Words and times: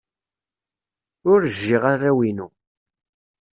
Ur 1.31 1.39
jjiɣ 1.55 1.83
arraw-inu. 1.91 2.47